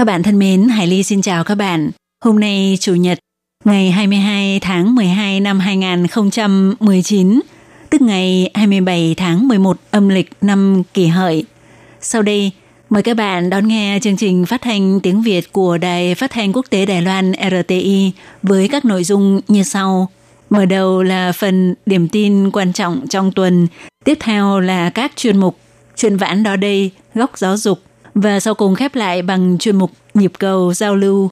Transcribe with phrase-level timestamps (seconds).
[0.00, 1.90] Các bạn thân mến, Hải Ly xin chào các bạn.
[2.24, 3.18] Hôm nay Chủ nhật,
[3.64, 7.40] ngày 22 tháng 12 năm 2019,
[7.90, 11.44] tức ngày 27 tháng 11 âm lịch năm kỷ hợi.
[12.00, 12.50] Sau đây,
[12.90, 16.52] mời các bạn đón nghe chương trình phát thanh tiếng Việt của Đài Phát thanh
[16.52, 20.08] Quốc tế Đài Loan RTI với các nội dung như sau.
[20.50, 23.66] Mở đầu là phần điểm tin quan trọng trong tuần,
[24.04, 25.56] tiếp theo là các chuyên mục
[26.00, 27.80] Chuyện vãn đó đây, góc giáo dục,
[28.14, 31.28] và sau cùng khép lại bằng chuyên mục nhịp cầu giao lưu.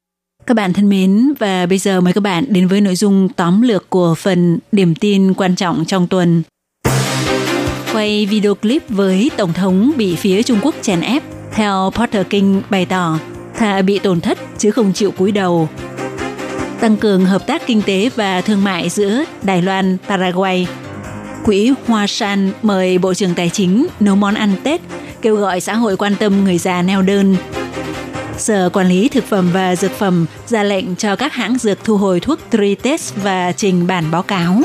[0.47, 3.63] Các bạn thân mến, và bây giờ mời các bạn đến với nội dung tóm
[3.63, 6.43] lược của phần điểm tin quan trọng trong tuần.
[7.93, 12.63] Quay video clip với Tổng thống bị phía Trung Quốc chèn ép, theo Porter King
[12.71, 13.19] bày tỏ,
[13.55, 15.69] thà bị tổn thất chứ không chịu cúi đầu.
[16.81, 20.67] Tăng cường hợp tác kinh tế và thương mại giữa Đài Loan, Paraguay.
[21.45, 24.81] Quỹ Hoa San mời Bộ trưởng Tài chính nấu món ăn Tết
[25.23, 27.37] kêu gọi xã hội quan tâm người già neo đơn.
[28.39, 31.97] Sở Quản lý Thực phẩm và Dược phẩm ra lệnh cho các hãng dược thu
[31.97, 34.63] hồi thuốc Tritest và trình bản báo cáo.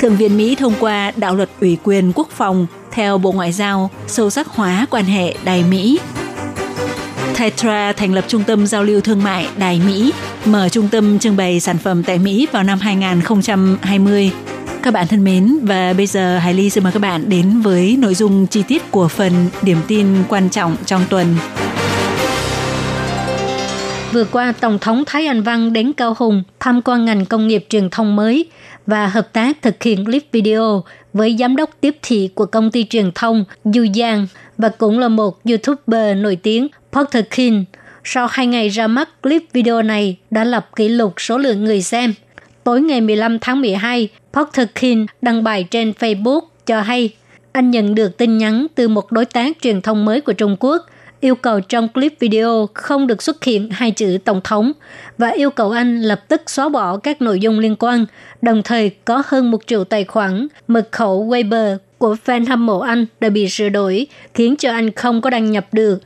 [0.00, 3.90] Thượng viện Mỹ thông qua đạo luật ủy quyền quốc phòng theo Bộ Ngoại giao
[4.06, 6.00] sâu sắc hóa quan hệ Đài Mỹ.
[7.38, 10.12] Tetra thành lập trung tâm giao lưu thương mại Đài Mỹ,
[10.44, 14.32] mở trung tâm trưng bày sản phẩm tại Mỹ vào năm 2020
[14.82, 17.96] các bạn thân mến, và bây giờ Hải Ly xin mời các bạn đến với
[17.98, 21.26] nội dung chi tiết của phần điểm tin quan trọng trong tuần.
[24.12, 27.66] Vừa qua, Tổng thống Thái Anh Văn đến Cao Hùng tham quan ngành công nghiệp
[27.68, 28.46] truyền thông mới
[28.86, 32.84] và hợp tác thực hiện clip video với giám đốc tiếp thị của công ty
[32.84, 34.26] truyền thông Du Giang
[34.58, 37.64] và cũng là một YouTuber nổi tiếng Porter King.
[38.04, 41.82] Sau hai ngày ra mắt, clip video này đã lập kỷ lục số lượng người
[41.82, 42.14] xem.
[42.64, 47.14] Tối ngày 15 tháng 12, Porter King đăng bài trên Facebook cho hay
[47.52, 50.86] anh nhận được tin nhắn từ một đối tác truyền thông mới của Trung Quốc
[51.22, 54.72] yêu cầu trong clip video không được xuất hiện hai chữ Tổng thống
[55.18, 58.06] và yêu cầu anh lập tức xóa bỏ các nội dung liên quan,
[58.42, 62.78] đồng thời có hơn một triệu tài khoản mật khẩu Weibo của fan hâm mộ
[62.78, 65.98] anh đã bị sửa đổi, khiến cho anh không có đăng nhập được.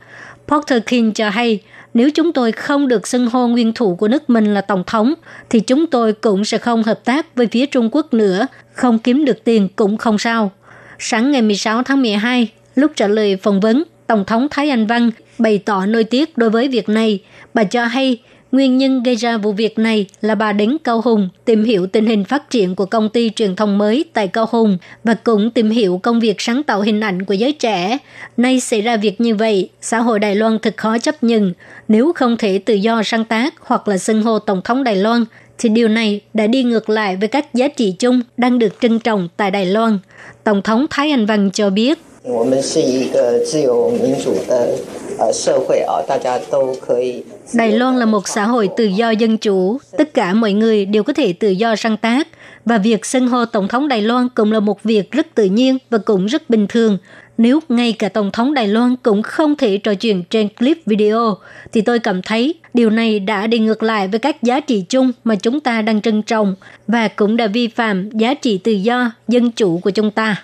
[0.47, 1.59] Porter King cho hay,
[1.97, 5.13] nếu chúng tôi không được xưng hô nguyên thủ của nước mình là tổng thống,
[5.49, 9.25] thì chúng tôi cũng sẽ không hợp tác với phía Trung Quốc nữa, không kiếm
[9.25, 10.51] được tiền cũng không sao.
[10.99, 15.11] Sáng ngày 16 tháng 12, lúc trả lời phỏng vấn, Tổng thống Thái Anh Văn
[15.37, 17.19] bày tỏ nơi tiếc đối với việc này.
[17.53, 18.17] Bà cho hay
[18.51, 22.05] Nguyên nhân gây ra vụ việc này là bà đến Cao Hùng tìm hiểu tình
[22.05, 25.69] hình phát triển của công ty truyền thông mới tại Cao Hùng và cũng tìm
[25.69, 27.97] hiểu công việc sáng tạo hình ảnh của giới trẻ.
[28.37, 31.53] Nay xảy ra việc như vậy, xã hội Đài Loan thật khó chấp nhận.
[31.87, 35.25] Nếu không thể tự do sáng tác hoặc là xưng hô Tổng thống Đài Loan,
[35.57, 38.99] thì điều này đã đi ngược lại với các giá trị chung đang được trân
[38.99, 39.99] trọng tại Đài Loan.
[40.43, 41.99] Tổng thống Thái Anh Văn cho biết,
[47.53, 51.03] Đài Loan là một xã hội tự do dân chủ, tất cả mọi người đều
[51.03, 52.27] có thể tự do sáng tác
[52.65, 55.77] và việc xưng hô tổng thống Đài Loan cũng là một việc rất tự nhiên
[55.89, 56.97] và cũng rất bình thường.
[57.37, 61.37] Nếu ngay cả tổng thống Đài Loan cũng không thể trò chuyện trên clip video
[61.73, 65.11] thì tôi cảm thấy điều này đã đi ngược lại với các giá trị chung
[65.23, 66.55] mà chúng ta đang trân trọng
[66.87, 70.43] và cũng đã vi phạm giá trị tự do dân chủ của chúng ta.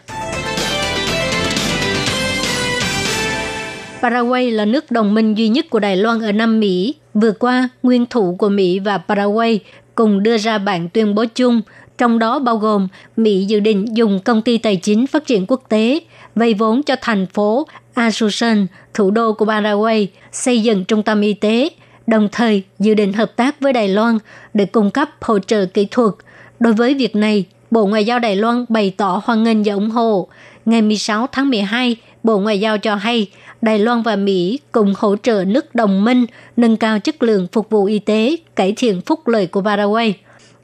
[4.04, 6.96] Paraguay là nước đồng minh duy nhất của Đài Loan ở Nam Mỹ.
[7.14, 9.60] Vừa qua, nguyên thủ của Mỹ và Paraguay
[9.96, 11.62] cùng đưa ra bản tuyên bố chung,
[11.98, 12.88] trong đó bao gồm
[13.18, 16.00] Mỹ dự định dùng công ty tài chính phát triển quốc tế
[16.36, 21.34] vay vốn cho thành phố Asunción, thủ đô của Paraguay, xây dựng trung tâm y
[21.34, 21.70] tế,
[22.08, 24.18] đồng thời dự định hợp tác với Đài Loan
[24.54, 26.14] để cung cấp hỗ trợ kỹ thuật.
[26.60, 29.90] Đối với việc này, Bộ Ngoại giao Đài Loan bày tỏ hoan nghênh và ủng
[29.90, 30.28] hộ.
[30.66, 33.28] Ngày 16 tháng 12, Bộ Ngoại giao cho hay
[33.64, 36.26] Đài Loan và Mỹ cùng hỗ trợ nước đồng minh
[36.58, 40.14] nâng cao chất lượng phục vụ y tế, cải thiện phúc lợi của Paraguay.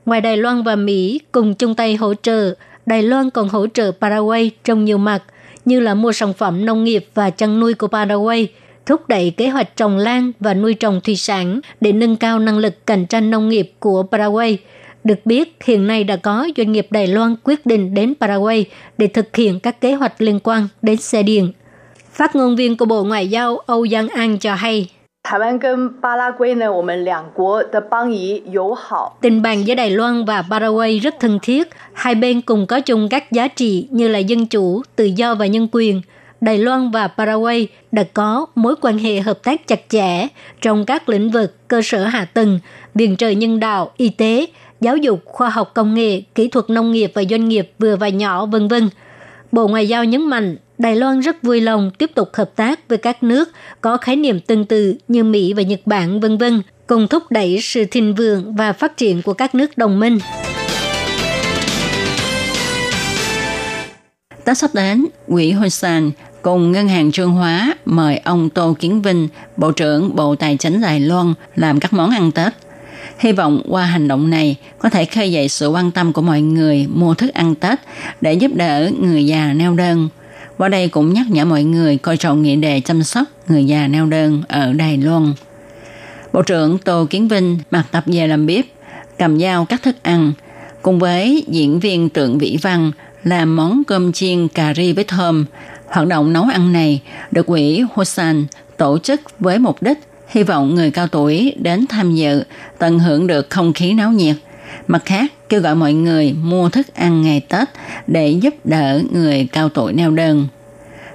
[0.06, 2.54] Ngoài Đài Loan và Mỹ cùng chung tay hỗ trợ,
[2.86, 5.24] Đài Loan còn hỗ trợ Paraguay trong nhiều mặt,
[5.66, 8.48] như là mua sản phẩm nông nghiệp và chăn nuôi của Paraguay,
[8.86, 12.58] thúc đẩy kế hoạch trồng lan và nuôi trồng thủy sản để nâng cao năng
[12.58, 14.58] lực cạnh tranh nông nghiệp của Paraguay.
[15.04, 18.66] Được biết, hiện nay đã có doanh nghiệp Đài Loan quyết định đến Paraguay
[18.98, 21.52] để thực hiện các kế hoạch liên quan đến xe điện.
[22.20, 24.90] Phát ngôn viên của Bộ Ngoại giao Âu Giang An cho hay,
[29.22, 31.70] Tình bạn giữa Đài Loan và Paraguay rất thân thiết.
[31.94, 35.46] Hai bên cùng có chung các giá trị như là dân chủ, tự do và
[35.46, 36.02] nhân quyền.
[36.42, 40.28] Đài Loan và Paraguay đã có mối quan hệ hợp tác chặt chẽ
[40.62, 42.60] trong các lĩnh vực cơ sở hạ tầng,
[42.96, 44.46] viện trợ nhân đạo, y tế,
[44.82, 48.10] giáo dục, khoa học công nghệ, kỹ thuật nông nghiệp và doanh nghiệp vừa và
[48.10, 48.90] nhỏ, vân vân.
[49.52, 52.98] Bộ Ngoại giao nhấn mạnh Đài Loan rất vui lòng tiếp tục hợp tác với
[52.98, 57.08] các nước có khái niệm tương tự như Mỹ và Nhật Bản vân vân, cùng
[57.08, 60.20] thúc đẩy sự thịnh vượng và phát triển của các nước đồng minh.
[64.46, 66.12] Tết sắp đến, Quỹ Hồi Sàn
[66.42, 69.28] cùng Ngân hàng Trương Hóa mời ông Tô Kiến Vinh,
[69.58, 72.54] Bộ trưởng Bộ Tài chính Đài Loan làm các món ăn Tết.
[73.18, 76.42] Hy vọng qua hành động này có thể khơi dậy sự quan tâm của mọi
[76.42, 77.80] người mua thức ăn Tết
[78.22, 80.10] để giúp đỡ người già neo đơn.
[80.60, 83.88] Qua đây cũng nhắc nhở mọi người coi trọng nghị đề chăm sóc người già
[83.88, 85.34] neo đơn ở Đài Loan.
[86.34, 88.66] Bộ trưởng Tô Kiến Vinh mặc tập về làm bếp,
[89.18, 90.32] cầm dao cắt thức ăn,
[90.82, 92.92] cùng với diễn viên tượng vĩ văn
[93.24, 95.46] làm món cơm chiên cà ri với thơm.
[95.88, 97.02] Hoạt động nấu ăn này
[97.32, 98.46] được quỹ Hosan
[98.78, 99.98] tổ chức với mục đích
[100.28, 102.44] hy vọng người cao tuổi đến tham dự
[102.78, 104.36] tận hưởng được không khí náo nhiệt.
[104.88, 107.68] Mặt khác, kêu gọi mọi người mua thức ăn ngày Tết
[108.08, 110.48] để giúp đỡ người cao tuổi neo đơn.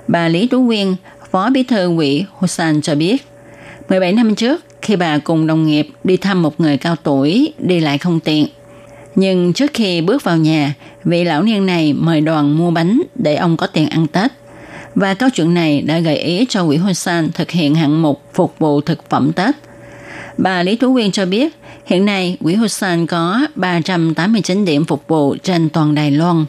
[0.08, 0.94] Bà Lý Tú Quyên,
[1.30, 3.26] Phó Bí thư quỹ Hosan cho biết,
[3.88, 7.80] 17 năm trước, khi bà cùng đồng nghiệp đi thăm một người cao tuổi đi
[7.80, 8.46] lại không tiện.
[9.14, 13.34] Nhưng trước khi bước vào nhà, vị lão niên này mời đoàn mua bánh để
[13.36, 14.30] ông có tiền ăn Tết.
[14.94, 18.58] Và câu chuyện này đã gợi ý cho quỹ Hosan thực hiện hạng mục phục
[18.58, 19.54] vụ thực phẩm Tết.
[20.38, 21.56] Bà Lý Tú Quyên cho biết,
[21.86, 26.44] hiện nay quỹ Hussein có 389 điểm phục vụ trên toàn Đài Loan,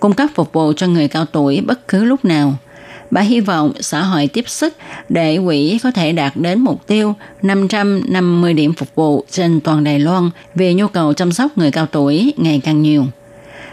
[0.00, 2.54] cung cấp phục vụ cho người cao tuổi bất cứ lúc nào–
[3.10, 4.74] Bà hy vọng xã hội tiếp sức
[5.08, 9.98] để quỹ có thể đạt đến mục tiêu 550 điểm phục vụ trên toàn Đài
[9.98, 13.06] Loan về nhu cầu chăm sóc người cao tuổi ngày càng nhiều.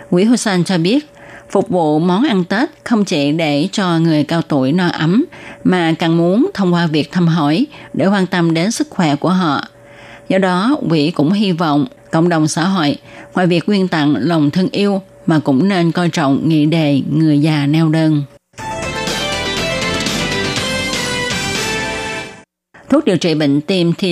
[0.09, 1.05] Quỹ Hussein cho biết,
[1.49, 5.25] phục vụ món ăn Tết không chỉ để cho người cao tuổi no ấm,
[5.63, 9.29] mà càng muốn thông qua việc thăm hỏi để quan tâm đến sức khỏe của
[9.29, 9.67] họ.
[10.29, 12.97] Do đó, quỹ cũng hy vọng cộng đồng xã hội,
[13.33, 17.39] ngoài việc quyên tặng lòng thương yêu, mà cũng nên coi trọng nghị đề người
[17.39, 18.23] già neo đơn.
[22.89, 24.03] Thuốc điều trị bệnh tim t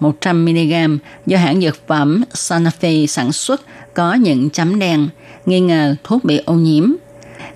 [0.00, 3.62] 100mg do hãng dược phẩm Sanofi sản xuất
[3.94, 5.08] có những chấm đen,
[5.50, 6.92] nghi ngờ thuốc bị ô nhiễm.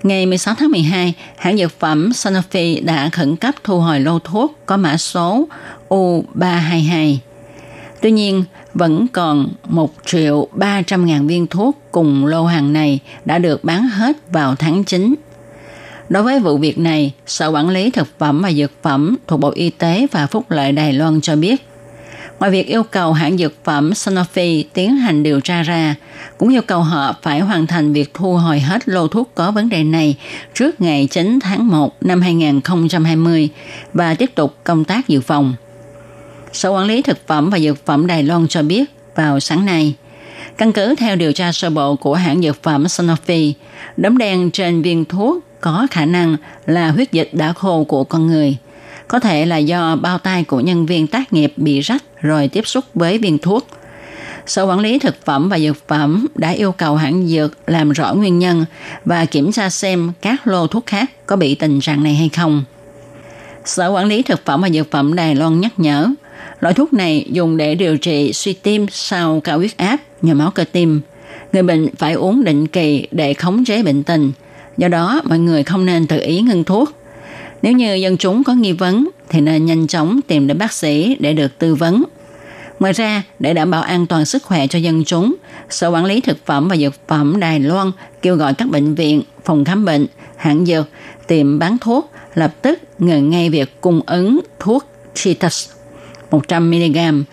[0.03, 4.57] Ngày 16 tháng 12, hãng dược phẩm Sanofi đã khẩn cấp thu hồi lô thuốc
[4.65, 5.47] có mã số
[5.89, 7.17] U322.
[8.01, 8.43] Tuy nhiên,
[8.73, 13.87] vẫn còn 1 triệu 300 ngàn viên thuốc cùng lô hàng này đã được bán
[13.87, 15.15] hết vào tháng 9
[16.09, 19.51] Đối với vụ việc này, Sở Quản lý Thực phẩm và Dược phẩm thuộc Bộ
[19.55, 21.67] Y tế và Phúc lợi Đài Loan cho biết,
[22.39, 25.95] ngoài việc yêu cầu hãng dược phẩm Sanofi tiến hành điều tra ra,
[26.37, 29.69] cũng yêu cầu họ phải hoàn thành việc thu hồi hết lô thuốc có vấn
[29.69, 30.15] đề này
[30.53, 33.49] trước ngày 9 tháng 1 năm 2020
[33.93, 35.53] và tiếp tục công tác dự phòng.
[36.53, 38.85] Sở Quản lý Thực phẩm và Dược phẩm Đài Loan cho biết
[39.15, 39.93] vào sáng nay,
[40.57, 43.53] căn cứ theo điều tra sơ bộ của hãng dược phẩm Sanofi,
[43.97, 48.27] đốm đen trên viên thuốc có khả năng là huyết dịch đã khô của con
[48.27, 48.57] người.
[49.07, 52.67] Có thể là do bao tay của nhân viên tác nghiệp bị rách rồi tiếp
[52.67, 53.67] xúc với viên thuốc.
[54.45, 58.13] Sở Quản lý Thực phẩm và Dược phẩm đã yêu cầu hãng dược làm rõ
[58.13, 58.65] nguyên nhân
[59.05, 62.63] và kiểm tra xem các lô thuốc khác có bị tình trạng này hay không.
[63.65, 66.09] Sở Quản lý Thực phẩm và Dược phẩm Đài Loan nhắc nhở,
[66.59, 70.51] loại thuốc này dùng để điều trị suy tim sau cao huyết áp, nhồi máu
[70.51, 71.01] cơ tim.
[71.53, 74.31] Người bệnh phải uống định kỳ để khống chế bệnh tình–
[74.77, 76.91] Do đó, mọi người không nên tự ý ngưng thuốc.
[77.61, 81.17] Nếu như dân chúng có nghi vấn thì nên nhanh chóng tìm đến bác sĩ
[81.19, 82.03] để được tư vấn.
[82.85, 85.35] Ngoài ra, để đảm bảo an toàn sức khỏe cho dân chúng,
[85.69, 89.21] Sở Quản lý Thực phẩm và Dược phẩm Đài Loan kêu gọi các bệnh viện,
[89.45, 90.05] phòng khám bệnh,
[90.37, 90.87] hãng dược,
[91.27, 95.69] tiệm bán thuốc lập tức ngừng ngay việc cung ứng thuốc Cheetos
[96.31, 97.23] 100mg,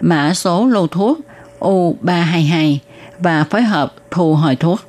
[0.00, 1.18] mã số lô thuốc
[1.60, 2.76] U322
[3.18, 4.80] và phối hợp thu hồi thuốc.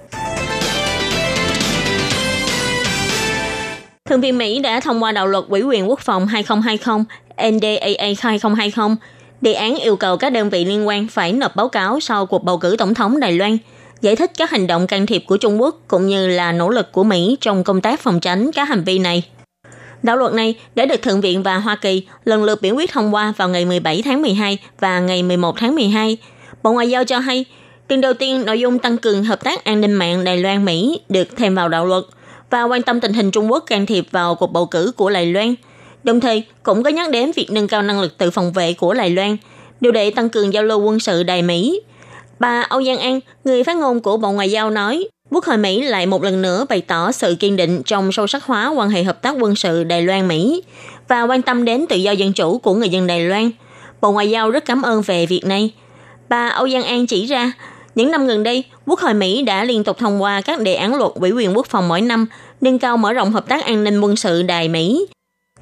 [4.05, 7.03] Thượng viện Mỹ đã thông qua đạo luật ủy quyền quốc phòng 2020
[7.51, 8.95] NDAA 2020.
[9.41, 12.43] Đề án yêu cầu các đơn vị liên quan phải nộp báo cáo sau cuộc
[12.43, 13.57] bầu cử tổng thống Đài Loan,
[14.01, 16.91] giải thích các hành động can thiệp của Trung Quốc cũng như là nỗ lực
[16.91, 19.23] của Mỹ trong công tác phòng tránh các hành vi này.
[20.03, 23.13] Đạo luật này đã được Thượng viện và Hoa Kỳ lần lượt biểu quyết thông
[23.13, 26.17] qua vào ngày 17 tháng 12 và ngày 11 tháng 12.
[26.63, 27.45] Bộ Ngoại giao cho hay,
[27.89, 31.27] lần đầu tiên nội dung tăng cường hợp tác an ninh mạng Đài Loan-Mỹ được
[31.37, 32.03] thêm vào đạo luật–
[32.51, 35.25] và quan tâm tình hình Trung Quốc can thiệp vào cuộc bầu cử của Đài
[35.25, 35.55] Loan
[36.03, 38.93] đồng thời cũng có nhắc đến việc nâng cao năng lực tự phòng vệ của
[38.93, 39.37] Đài Loan,
[39.81, 41.81] điều để tăng cường giao lưu quân sự Đài Mỹ.
[42.39, 45.81] Bà Âu Giang An, người phát ngôn của Bộ Ngoại giao nói, Quốc hội Mỹ
[45.81, 49.03] lại một lần nữa bày tỏ sự kiên định trong sâu sắc hóa quan hệ
[49.03, 50.61] hợp tác quân sự Đài Loan-Mỹ
[51.07, 53.51] và quan tâm đến tự do dân chủ của người dân Đài Loan.
[54.01, 55.71] Bộ Ngoại giao rất cảm ơn về việc này.
[56.29, 57.51] Bà Âu Giang An chỉ ra,
[57.95, 60.95] những năm gần đây, Quốc hội Mỹ đã liên tục thông qua các đề án
[60.95, 62.25] luật ủy quyền quốc phòng mỗi năm,
[62.61, 65.05] nâng cao mở rộng hợp tác an ninh quân sự Đài Mỹ.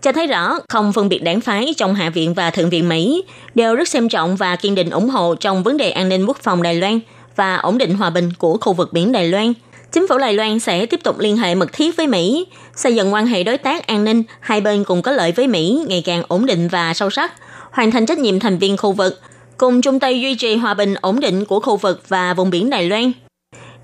[0.01, 3.23] Cho thấy rõ, không phân biệt đảng phái trong Hạ viện và Thượng viện Mỹ
[3.55, 6.37] đều rất xem trọng và kiên định ủng hộ trong vấn đề an ninh quốc
[6.37, 6.99] phòng Đài Loan
[7.35, 9.53] và ổn định hòa bình của khu vực biển Đài Loan.
[9.91, 13.13] Chính phủ Đài Loan sẽ tiếp tục liên hệ mật thiết với Mỹ, xây dựng
[13.13, 16.23] quan hệ đối tác an ninh, hai bên cùng có lợi với Mỹ ngày càng
[16.27, 17.33] ổn định và sâu sắc,
[17.71, 19.21] hoàn thành trách nhiệm thành viên khu vực,
[19.57, 22.69] cùng chung tay duy trì hòa bình ổn định của khu vực và vùng biển
[22.69, 23.11] Đài Loan.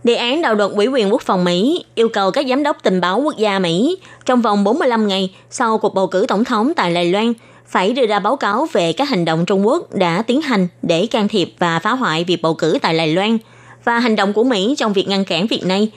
[0.05, 3.01] Đề án đạo luật ủy quyền quốc phòng Mỹ yêu cầu các giám đốc tình
[3.01, 6.93] báo quốc gia Mỹ trong vòng 45 ngày sau cuộc bầu cử tổng thống tại
[6.93, 7.33] Đài Loan
[7.67, 11.07] phải đưa ra báo cáo về các hành động Trung Quốc đã tiến hành để
[11.07, 13.37] can thiệp và phá hoại việc bầu cử tại Đài Loan
[13.83, 15.91] và hành động của Mỹ trong việc ngăn cản việc này.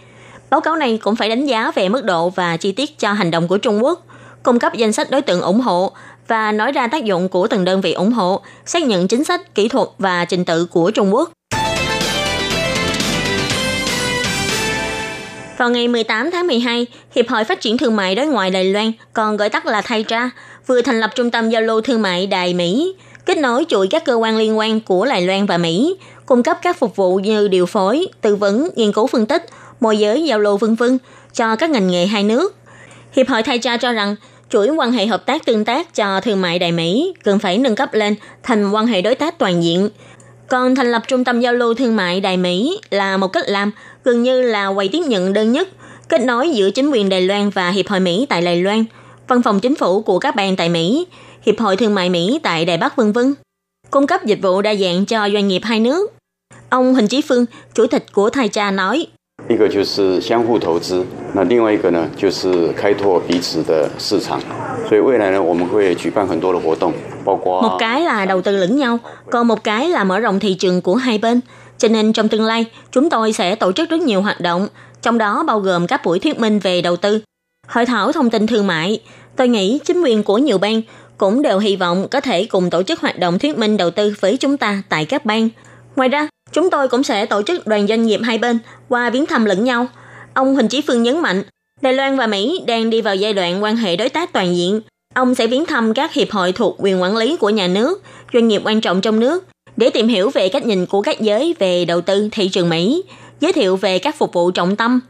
[0.51, 3.31] Báo cáo này cũng phải đánh giá về mức độ và chi tiết cho hành
[3.31, 4.07] động của Trung Quốc,
[4.43, 5.93] cung cấp danh sách đối tượng ủng hộ
[6.29, 9.55] và nói ra tác dụng của từng đơn vị ủng hộ, xác nhận chính sách,
[9.55, 11.31] kỹ thuật và trình tự của Trung Quốc.
[15.59, 18.93] Vào ngày 18 tháng 12, Hiệp hội Phát triển Thương mại Đối ngoại Đài Loan,
[19.13, 20.31] còn gọi tắt là Thay Tra
[20.67, 22.95] vừa thành lập Trung tâm Giao lưu Thương mại Đài Mỹ,
[23.27, 25.97] kết nối chuỗi các cơ quan liên quan của Đài Loan và Mỹ,
[26.27, 29.47] cung cấp các phục vụ như điều phối, tư vấn, nghiên cứu phân tích,
[29.81, 30.99] môi giới giao lưu vân vân
[31.33, 32.55] cho các ngành nghề hai nước.
[33.13, 34.17] Hiệp hội Thay Tra cho rằng
[34.51, 37.77] chuỗi quan hệ hợp tác tương tác cho thương mại Đài Mỹ cần phải nâng
[37.77, 39.91] cấp lên thành quan hệ đối tác toàn diện.
[40.49, 43.71] Còn thành lập trung tâm giao lưu thương mại Đài Mỹ là một cách làm
[44.05, 45.69] gần như là quầy tiếp nhận đơn nhất,
[46.09, 48.85] kết nối giữa chính quyền Đài Loan và Hiệp hội Mỹ tại Đài Loan,
[49.29, 51.07] văn phòng chính phủ của các bang tại Mỹ,
[51.43, 53.35] Hiệp hội Thương mại Mỹ tại Đài Bắc vân vân,
[53.91, 56.13] cung cấp dịch vụ đa dạng cho doanh nghiệp hai nước.
[56.71, 59.07] Ông Huỳnh Chí Phương, chủ tịch của Thai Cha nói,
[59.50, 64.40] 一个就是相互投资，那另外一个呢就是开拓彼此的市场。
[64.88, 66.94] 所以未来呢，我们会举办很多的活动，
[67.26, 69.00] 包括 Một cái là đầu tư lẫn nhau,
[69.32, 71.42] còn một cái là mở rộng thị trường của hai bên.
[71.78, 74.68] Cho nên trong tương lai, chúng tôi sẽ tổ chức rất nhiều hoạt động,
[75.02, 77.22] trong đó bao gồm các buổi thuyết minh về đầu tư,
[77.68, 79.00] hội thảo thông tin thương mại.
[79.36, 80.82] Tôi nghĩ chính quyền của nhiều bang
[81.18, 84.14] cũng đều hy vọng có thể cùng tổ chức hoạt động thuyết minh đầu tư
[84.20, 85.50] với chúng ta tại các bang.
[85.99, 89.27] Ngoài ra, chúng tôi cũng sẽ tổ chức đoàn doanh nghiệp hai bên qua viếng
[89.27, 89.87] thăm lẫn nhau.
[90.35, 91.43] Ông Huỳnh Chí Phương nhấn mạnh,
[91.81, 94.81] Đài Loan và Mỹ đang đi vào giai đoạn quan hệ đối tác toàn diện.
[95.15, 98.03] Ông sẽ viếng thăm các hiệp hội thuộc quyền quản lý của nhà nước,
[98.33, 99.45] doanh nghiệp quan trọng trong nước
[99.77, 103.03] để tìm hiểu về cách nhìn của các giới về đầu tư thị trường Mỹ,
[103.41, 105.01] giới thiệu về các phục vụ trọng tâm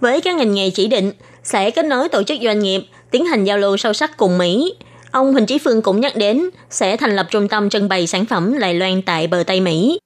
[0.00, 1.12] với các ngành nghề chỉ định,
[1.42, 4.74] sẽ kết nối tổ chức doanh nghiệp, tiến hành giao lưu sâu sắc cùng Mỹ.
[5.10, 8.26] Ông Huỳnh Chí Phương cũng nhắc đến sẽ thành lập trung tâm trưng bày sản
[8.26, 9.98] phẩm Đài Loan tại bờ Tây Mỹ.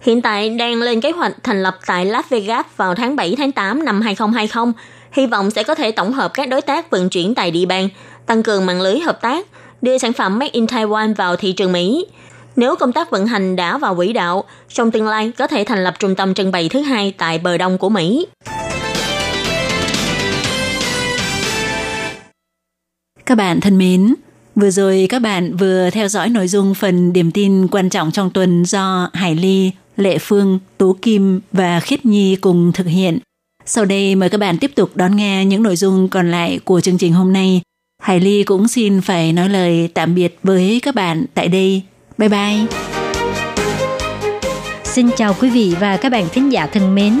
[0.00, 3.52] Hiện tại đang lên kế hoạch thành lập tại Las Vegas vào tháng 7 tháng
[3.52, 4.72] 8 năm 2020,
[5.12, 7.88] hy vọng sẽ có thể tổng hợp các đối tác vận chuyển tại địa bàn,
[8.26, 9.46] tăng cường mạng lưới hợp tác,
[9.82, 12.06] đưa sản phẩm Made in Taiwan vào thị trường Mỹ.
[12.56, 15.84] Nếu công tác vận hành đã vào quỹ đạo, trong tương lai có thể thành
[15.84, 18.26] lập trung tâm trưng bày thứ hai tại bờ đông của Mỹ.
[23.26, 24.14] Các bạn thân mến,
[24.54, 28.30] vừa rồi các bạn vừa theo dõi nội dung phần điểm tin quan trọng trong
[28.30, 33.18] tuần do Hải Ly, Lệ Phương, Tú Kim và Khiết Nhi cùng thực hiện.
[33.66, 36.80] Sau đây mời các bạn tiếp tục đón nghe những nội dung còn lại của
[36.80, 37.60] chương trình hôm nay.
[38.02, 41.82] Hải Ly cũng xin phải nói lời tạm biệt với các bạn tại đây.
[42.18, 42.66] Bye bye!
[44.84, 47.20] Xin chào quý vị và các bạn thính giả thân mến.